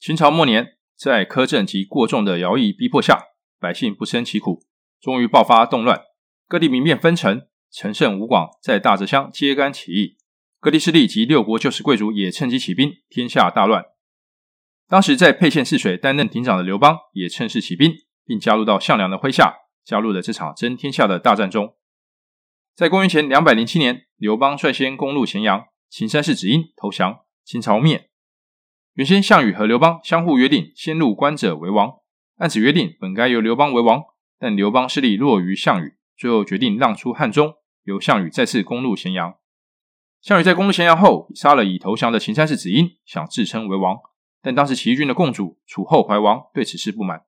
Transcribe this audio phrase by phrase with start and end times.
[0.00, 3.20] 秦朝末年，在苛政及过重的徭役逼迫下，
[3.58, 4.64] 百姓不胜其苦，
[5.00, 6.02] 终于爆发动乱，
[6.46, 7.46] 各地民变纷呈。
[7.70, 10.16] 陈胜、吴广在大泽乡揭竿起义，
[10.58, 13.84] 各地势力及六国旧时贵族也趁机起兵，天下大乱。
[14.88, 17.92] 当时在沛县泗水担任亭长的刘邦也趁势起兵，
[18.24, 21.76] 并加入到项梁的麾下，加入了这场争天下的大战中。
[22.74, 28.07] 在公元前两百零七年，刘邦率先攻入咸阳，秦三世子婴投降，秦朝灭。
[28.98, 31.98] 原先项羽和刘邦相互约定，先入关者为王。
[32.38, 34.02] 按此约定，本该由刘邦为王，
[34.40, 39.36] 但刘邦势力弱于项羽，最后决定让出汉中，由项羽再次攻入咸阳。
[40.20, 43.98] 项羽在攻入咸阳后，杀了已投降的秦三世子婴，想自称为王。
[44.42, 47.22] 但当时起义军的共主楚后怀王对此事不满，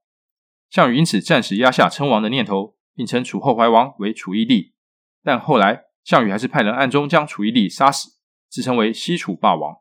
[0.70, 4.72] 项羽因此暂时压下称王的念头，并称楚后怀王为楚义帝。
[5.22, 8.18] 但后来项羽还是派人暗中将楚义帝杀死，
[8.48, 9.76] 自称为西楚霸王。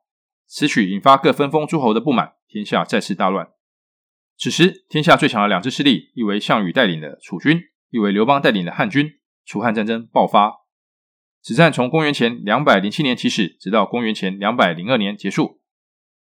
[0.50, 3.50] 此举引发各分封诸侯的不满，天下再次大乱。
[4.36, 9.14] 此时天下最强的两支势力，一为项羽带领的楚军，一为刘邦带领的汉军。
[9.46, 10.54] 楚汉战争爆发，
[11.42, 15.60] 此战从公元前两百零七年起始，直到公元前两百零二年结束。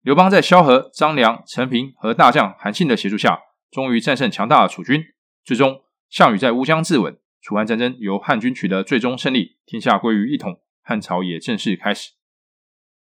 [0.02, 3.40] 刘邦在萧何、张良、陈平和大将韩信的协助下，
[3.72, 5.02] 终于战胜强大的楚军。
[5.46, 12.12] 最终，项羽在乌江自刎，楚汉战争由汉军取得最终胜利，天下归于一统，汉朝也正式开始。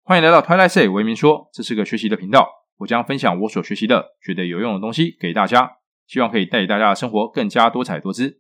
[0.08, 8.40] 欢迎来到 Twilight Say 维明说，这是个学习的频道，我将分享我所学习的、觉得有用的东西给大家，希望可以带给大家的生活更加多彩多姿。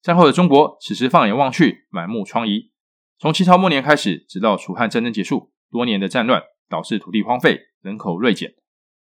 [0.00, 2.70] 战后的中国，此时放眼望去，满目疮痍。
[3.18, 6.40] 从秦朝末年开始，直到楚汉战争结束，多年的战乱。
[6.68, 8.54] 导致土地荒废，人口锐减。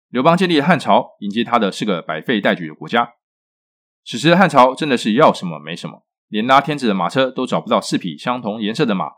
[0.09, 3.14] 刘邦建立了汉朝，迎接他的是个百废待举的国家。
[4.06, 9.09] 此时的汉朝真的是要什么没什么，连拉天子的马车都找不到四匹相同颜色的马，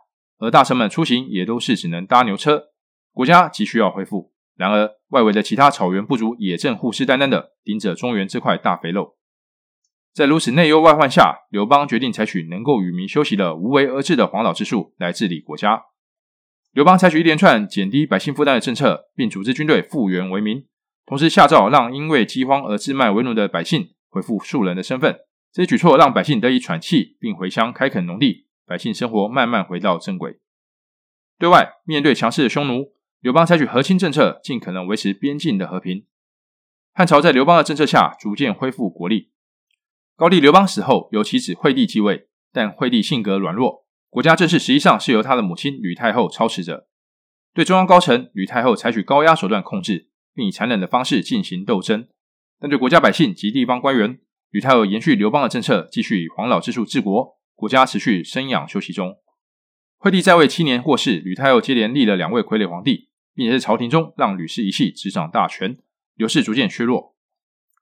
[0.44, 2.66] 而大臣们出行也都是只能搭牛车。
[3.14, 9.16] 国家急需要恢复，然而外围的其他草原部族也正虎视眈眈的盯着中原这块大肥肉。
[10.14, 15.82] 在如此内忧外患下，刘邦决定采取能够与民休息的无为而治的黄老之术来治理国家。
[16.72, 20.66] 刘邦采取一连串减低百姓负担的政策，并组织军队复原为民，
[21.06, 25.20] 同时下诏让因为饥荒而自卖为奴的百姓恢复庶人的身份。
[25.52, 30.40] 这些举措让百姓得以喘气，并回乡开垦农地，百姓生活慢慢回到正轨。
[31.38, 36.06] 对外，面对强势的匈奴，刘邦采取和亲政策，尽可能维持边境的和平。
[36.94, 39.32] 汉朝在刘邦的政策下逐渐恢复国力。
[40.16, 43.88] 高帝刘邦死后，由其子惠帝继位，但惠帝性格软弱。
[44.10, 46.88] 国家政事实际上是由他的母亲吕太后操持着。
[47.54, 52.04] 对中央高层，吕太后采取高压手段控制，并以残忍的方式进行斗争；
[52.60, 54.20] 但对国家百姓及地方官员，
[54.52, 59.18] 吕太后延续刘邦的政策，继续以黄老之术治国，国家持续生养休息中。
[59.98, 65.78] 惠帝在位七年过世，吕太后接连立了两位傀儡皇帝，并且在朝廷中让吕氏一系执掌大权，
[66.16, 67.16] 刘氏逐渐削弱。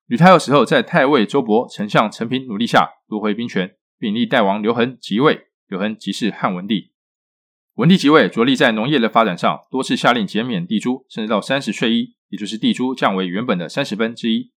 [0.06, 5.48] 吕太后死后，在太尉周勃、丞相陈平努力下夺回兵权，并立代王刘恒即位。
[5.68, 6.92] 刘恒即是汉文帝，
[7.76, 14.52] 文帝即位，着力在农业的发展上，多次下令减免地租，甚至到三十税一，也就是地租降为原本的三十分之一。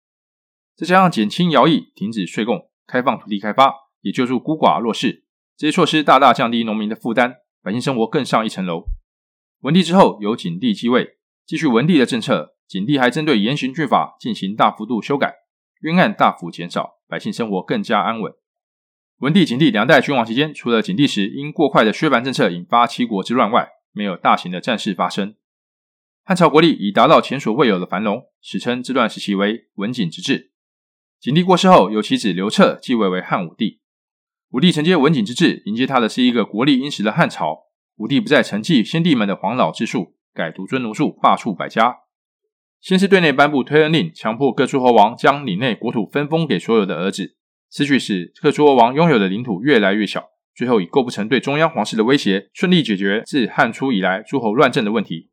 [0.75, 5.25] 再加上减轻徭役、停止税贡、开放土地开发，也救助孤寡弱势，
[5.57, 8.85] 这些措施大大降低农民的负担，百姓生活更上一层楼。
[9.61, 12.57] 文帝之后由景帝继位，继续文帝的政策。
[12.69, 15.35] 景帝还针对严刑峻法进行大幅度修改，
[15.83, 18.33] 冤案大幅减少，百姓生活更加安稳。
[19.19, 25.35] 文帝、景帝两代君王期间，除了景帝时因过快的削藩政策引发七国之乱外，没有大型的战事发生。
[26.25, 30.53] 汉朝国力已达到前所未有的繁荣，史称这段时期为文景之治。
[31.21, 33.82] 景帝过世后，由其子刘彻继位为汉武帝。
[34.53, 37.69] 武帝承接文景之治，迎接他的是一个国力殷实的汉朝。
[37.97, 42.01] 武帝不再承继先帝们的黄老之术，改独尊儒术，罢黜百家。
[42.79, 47.37] 先是对内颁布推恩令，强迫各诸侯王将领内国土分封给所有的儿子。
[47.71, 55.31] 此举使各诸侯王拥有的领土越来越小，最后以构不成对中央皇室的威胁，顺利解决自汉初以来诸侯乱政的问题。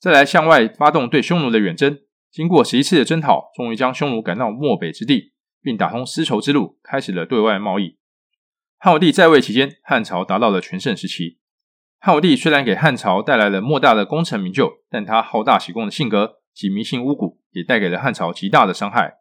[0.00, 1.98] 再来向外发动对匈奴的远征，
[2.32, 7.98] 经过十一次的征讨，终于将匈奴赶到漠北之地，并打通丝绸之路，开始了对外贸易。
[8.80, 11.38] 汉武帝在位期间，汉朝达到了全盛时期。
[11.98, 19.16] 汉武帝虽然给汉朝带来了莫大的功成名就，但他好大喜功的性格及迷信巫蛊，也带给了汉朝极大的伤害。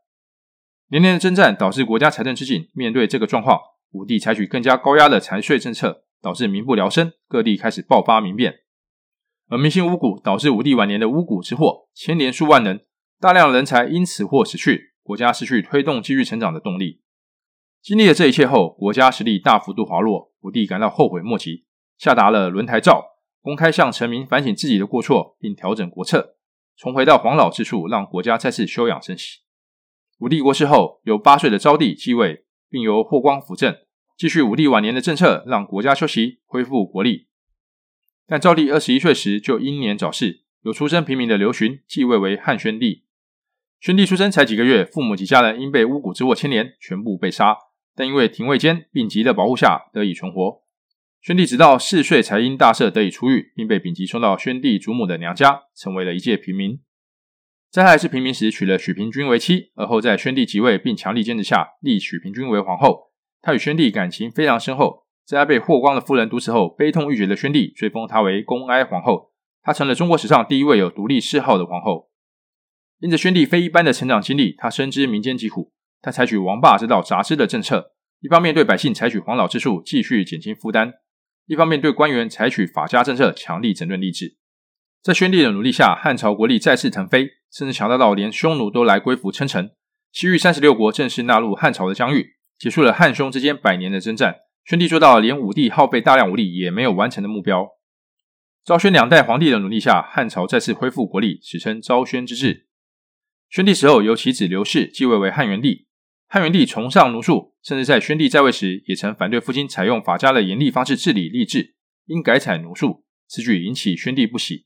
[0.89, 3.59] 连年的征战导致国家财政吃紧，面对这个状况，
[3.94, 8.59] 武帝采取更加高压的财税政策，导致民不聊生，各地开始爆发民变。
[9.50, 12.86] 而迷信巫蛊导致武帝晚年的巫蛊之祸牵连数万人，
[13.19, 17.01] 大量人才因此或死去，国家失去推动继续成长的动力。
[17.87, 21.63] 经历了这一切后，国家实力大幅度滑落，武帝感到后悔莫及，
[21.97, 23.01] 下达了轮台诏，
[23.41, 26.35] 公开向臣民反省自己的过错，并调整国策。
[26.75, 29.39] 重回到黄老之处，让国家再次休养生息。
[30.19, 33.73] 武帝过世后，由八岁的昭帝继位，并由霍光辅政，
[34.17, 37.27] 继续武帝晚年的政策，让国家休息，恢复国力。
[38.27, 43.05] 但昭帝二十一岁时就英年早逝，由出身平民的刘询继位为汉宣帝。
[43.79, 47.55] 宣帝出生才几个月，父母及家人因被巫蛊之祸牵连，全部被杀。
[47.97, 50.61] 但因为廷尉坚丙吉的保护下，得以存活。
[51.19, 56.79] 宣帝直到四岁才因大赦得以出狱，并被丙吉送到宣帝祖母的娘家，成为了一介平民。
[57.71, 63.11] 在他还是平民时，娶了许平君为妻，而后在宣帝即位并强力坚持下，立许平君为皇后。
[63.41, 69.31] 他与宣帝感情非常深厚，在他被霍光的夫人毒死后，悲痛欲绝的宣帝追封她为恭哀皇后，
[69.63, 72.11] 她成了中国史上第一位有独立谥号的皇后。
[72.99, 75.73] 因着宣帝非一般的成长经历，他深知民间疾苦。
[76.01, 80.91] 他采取王霸之道杂之的政策，一方面对百姓采取黄老之术，继续减轻负担；
[81.45, 84.38] 一方面对官员采取法家政策，强力整顿吏治。
[85.03, 89.71] 在宣帝的努力下，汉朝国力再次腾飞，甚至强大到连匈奴都来归附称臣。
[90.11, 94.38] 西域三十六国正式纳入汉朝的疆域，结束了汉匈之间百年的征战。
[94.65, 97.69] 宣帝做到了连武帝耗费大量武力也没有完成的目标。
[98.65, 102.67] 昭宣两代皇帝的努力下，汉朝再次恢复国力，史称昭宣之治。
[103.49, 105.86] 宣帝死后，由其子刘氏继位为汉元帝。
[106.29, 111.75] 汉元帝崇尚儒术，甚至在宣帝在位时，也曾反对父亲采用法家的严厉方式治理吏治，
[112.07, 113.06] 应改采儒术。
[113.29, 114.65] 此举引起宣帝不喜。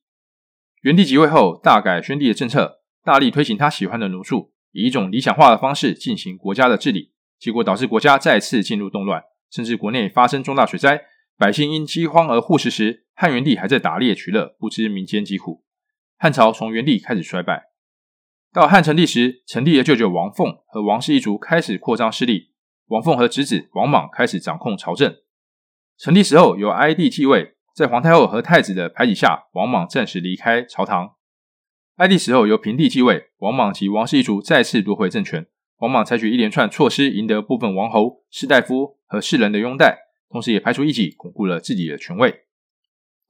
[0.82, 9.22] 元帝即位后，大改宣帝的政策，大力推行他喜欢的儒术，以一种理想化的方式进行国家的治理，结果导致国家再次进入动乱，
[9.52, 11.04] 甚至国内发生重大水灾，
[11.38, 15.64] 百姓因饥荒而互食时，汉元帝还在打猎取乐，不知民间疾苦。
[16.18, 17.71] 汉朝从元帝开始衰败。
[18.54, 22.50] 到汉成帝时，成帝的舅舅王凤和王氏一族开始扩张势力。
[22.88, 25.16] 王凤和侄子王莽开始掌控朝政。
[25.98, 31.16] 成帝死后，由哀帝继位，在皇太后和太子的排挤下，王莽暂时离开朝堂。
[31.96, 35.48] 哀帝死后，由平帝继位，王莽及王氏一族再次夺回政权。
[35.78, 39.98] 王莽采取一连串措施，赢得部分王侯、士大夫和士人的拥戴，
[40.30, 42.42] 同时也排除异己，巩固了自己的权位。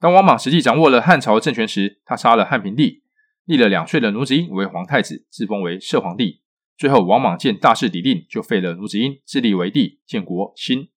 [0.00, 3.04] 当王莽实际掌握了汉朝政权时，他杀了汉平帝。
[3.44, 6.42] 立了两岁的弩子婴为皇太子，自封为摄皇帝。
[6.76, 10.88] 最后，王莽见大势已定，就废了弩子婴，自立为帝，建国兴。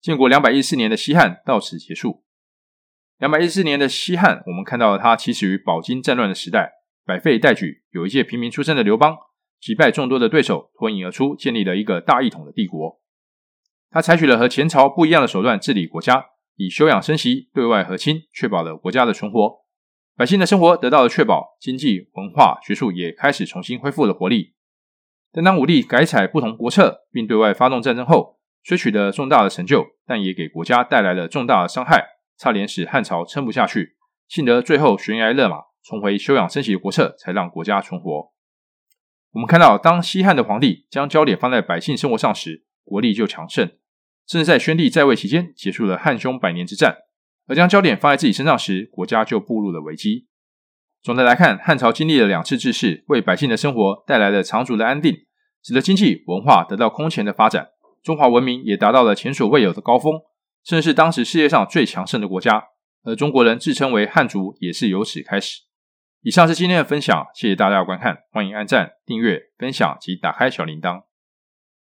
[0.00, 2.24] 建国两百一四年的西汉到此结束。
[3.18, 6.72] 两百一四年的西汉，我们看到了他起始于饱经战乱的时代，
[7.04, 9.14] 百废待举，有一介平民出身的刘邦，
[9.60, 13.00] 击败众多的对手，脱颖而出，建立了一个大一统的帝国。
[13.90, 16.24] 他采取了和前朝不一样的手段治理国家，
[16.56, 19.59] 以休养生息、对外和亲，确保了国家的存活。
[20.20, 24.52] 百姓的生活得到了确保，经济、文化、学术也开始重新恢复了活力。
[25.32, 32.04] 但当武帝改采不同国策，并对外发动战争后，虽取得重大的成就，但也给国家带来了重大的伤害，
[32.36, 33.96] 差点使汉朝撑不下去。
[34.28, 38.30] 幸得最后悬崖勒马，重回休养生息的国策，才让国家存活。
[39.32, 43.66] 我们看到，当西汉的皇帝将焦点放在百姓生活上时，国力就强盛，
[44.28, 46.98] 甚至在宣帝在位期间，结束了汉匈百年之战。
[47.46, 50.26] 而将焦点放在自己身上时，国家就步入了危机。
[51.02, 55.14] 总的来看，汉朝经历了两次治世，为百姓的生活带来了长足的安定，
[55.62, 57.68] 使得经济文化得到空前的发展，
[58.02, 60.20] 中华文明也达到了前所未有的高峰，
[60.64, 62.64] 甚至是当时世界上最强盛的国家。
[63.02, 65.62] 而中国人自称为汉族，也是由此开始。
[66.22, 71.09] 以上是今天的分享，谢谢大家的观看，欢迎按赞、订阅、分享及打开小铃铛。